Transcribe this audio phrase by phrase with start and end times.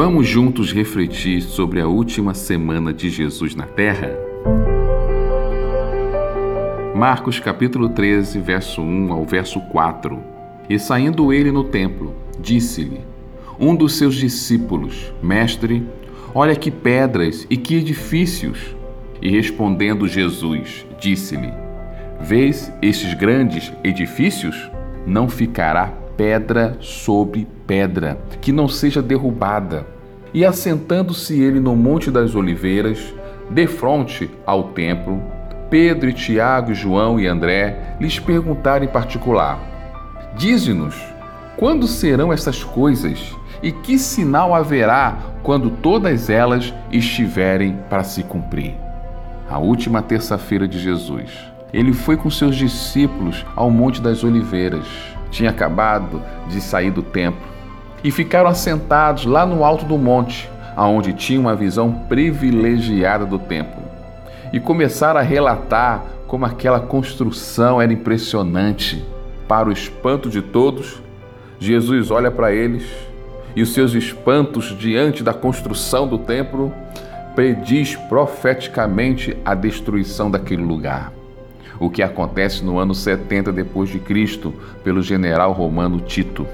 [0.00, 4.16] Vamos juntos refletir sobre a última semana de Jesus na Terra?
[6.94, 10.16] Marcos capítulo 13, verso 1 ao verso 4.
[10.70, 13.00] E saindo ele no templo, disse-lhe:
[13.58, 15.84] Um dos seus discípulos, Mestre,
[16.32, 18.76] olha que pedras e que edifícios.
[19.20, 21.52] E respondendo Jesus, disse-lhe:
[22.20, 24.70] Vês estes grandes edifícios?
[25.04, 29.86] Não ficará pedra sobre pedra, que não seja derrubada.
[30.34, 33.14] E assentando-se ele no Monte das Oliveiras,
[33.48, 35.22] de frente ao templo,
[35.70, 39.60] Pedro e Tiago, João e André lhes perguntaram em particular:
[40.36, 41.00] Dize-nos,
[41.56, 48.74] quando serão essas coisas e que sinal haverá quando todas elas estiverem para se cumprir?
[49.48, 51.30] A última terça-feira de Jesus,
[51.72, 57.48] ele foi com seus discípulos ao Monte das Oliveiras tinha acabado de sair do templo
[58.02, 63.82] e ficaram assentados lá no alto do monte, aonde tinham uma visão privilegiada do templo.
[64.52, 69.04] E começaram a relatar como aquela construção era impressionante.
[69.46, 71.02] Para o espanto de todos,
[71.58, 72.84] Jesus olha para eles
[73.56, 76.72] e os seus espantos diante da construção do templo
[77.34, 81.17] prediz profeticamente a destruição daquele lugar
[81.80, 86.46] o que acontece no ano 70 depois de Cristo pelo general romano Tito.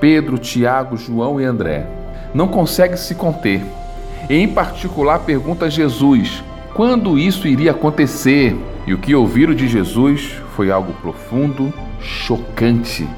[0.00, 1.86] Pedro, Tiago, João e André
[2.34, 3.62] não conseguem se conter.
[4.28, 6.42] Em particular pergunta a Jesus
[6.74, 8.56] quando isso iria acontecer.
[8.86, 13.08] E o que ouviram de Jesus foi algo profundo, chocante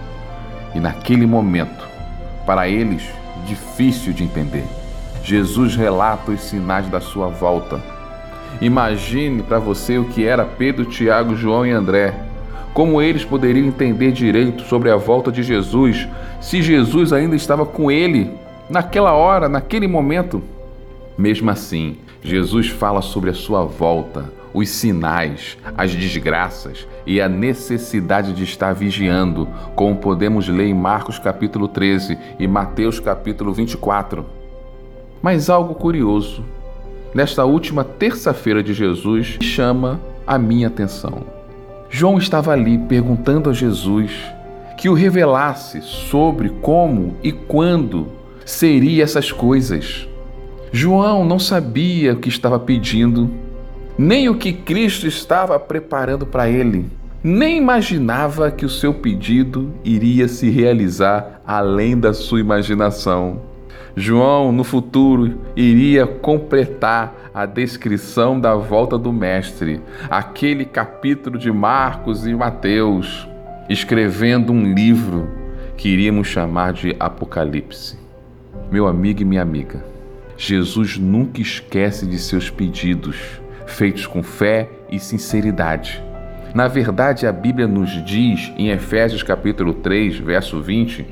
[0.74, 1.86] e naquele momento,
[2.46, 3.02] para eles,
[3.46, 4.64] difícil de entender.
[5.22, 7.82] Jesus relata os sinais da sua volta
[8.60, 12.12] Imagine para você o que era Pedro, Tiago, João e André.
[12.74, 16.08] Como eles poderiam entender direito sobre a volta de Jesus
[16.40, 18.30] se Jesus ainda estava com ele
[18.68, 20.42] naquela hora, naquele momento?
[21.16, 28.32] Mesmo assim, Jesus fala sobre a sua volta, os sinais, as desgraças e a necessidade
[28.32, 34.24] de estar vigiando, como podemos ler em Marcos capítulo 13 e Mateus capítulo 24.
[35.22, 36.44] Mas algo curioso
[37.14, 41.22] nesta última terça-feira de Jesus chama a minha atenção.
[41.90, 44.12] João estava ali perguntando a Jesus
[44.76, 48.08] que o revelasse sobre como e quando
[48.44, 50.06] seriam essas coisas.
[50.70, 53.30] João não sabia o que estava pedindo,
[53.96, 56.86] nem o que Cristo estava preparando para ele,
[57.24, 63.40] nem imaginava que o seu pedido iria se realizar além da sua imaginação.
[63.96, 72.26] João, no futuro, iria completar a descrição da volta do Mestre, aquele capítulo de Marcos
[72.26, 73.28] e Mateus,
[73.68, 75.28] escrevendo um livro
[75.76, 77.98] que iríamos chamar de Apocalipse.
[78.70, 79.84] Meu amigo e minha amiga,
[80.36, 83.16] Jesus nunca esquece de seus pedidos,
[83.66, 86.02] feitos com fé e sinceridade.
[86.54, 91.06] Na verdade, a Bíblia nos diz em Efésios capítulo 3, verso 20,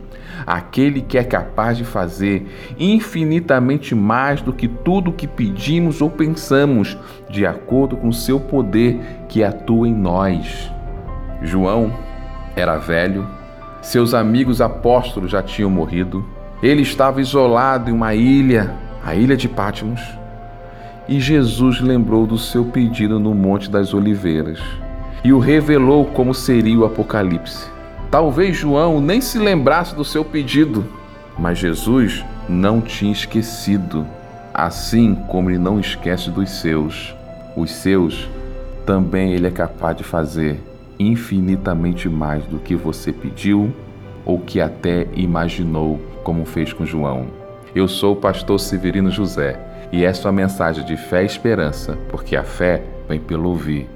[0.46, 6.96] aquele que é capaz de fazer infinitamente mais do que tudo que pedimos ou pensamos,
[7.28, 8.98] de acordo com o seu poder
[9.28, 10.72] que atua em nós.
[11.42, 11.92] João
[12.56, 13.28] era velho,
[13.82, 16.24] seus amigos apóstolos já tinham morrido,
[16.62, 18.72] ele estava isolado em uma ilha,
[19.04, 20.00] a ilha de Patmos,
[21.06, 24.58] e Jesus lembrou do seu pedido no Monte das Oliveiras
[25.26, 27.68] e o revelou como seria o Apocalipse.
[28.12, 30.84] Talvez João nem se lembrasse do seu pedido,
[31.36, 34.06] mas Jesus não tinha esquecido,
[34.54, 37.12] assim como ele não esquece dos seus.
[37.56, 38.28] Os seus
[38.86, 40.62] também ele é capaz de fazer
[40.96, 43.74] infinitamente mais do que você pediu
[44.24, 47.26] ou que até imaginou, como fez com João.
[47.74, 49.58] Eu sou o pastor Severino José
[49.90, 53.95] e essa é a mensagem de fé e esperança, porque a fé vem pelo ouvir.